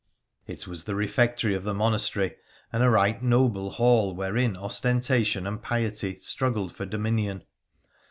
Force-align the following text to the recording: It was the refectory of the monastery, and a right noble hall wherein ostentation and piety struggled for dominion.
It 0.47 0.65
was 0.67 0.85
the 0.85 0.95
refectory 0.95 1.53
of 1.53 1.63
the 1.63 1.75
monastery, 1.75 2.37
and 2.73 2.81
a 2.81 2.89
right 2.89 3.21
noble 3.21 3.69
hall 3.69 4.15
wherein 4.15 4.57
ostentation 4.57 5.45
and 5.45 5.61
piety 5.61 6.17
struggled 6.21 6.75
for 6.75 6.87
dominion. 6.87 7.43